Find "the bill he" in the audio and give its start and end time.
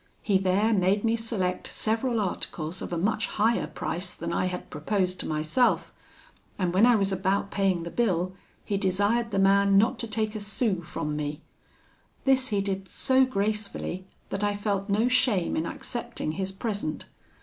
7.83-8.77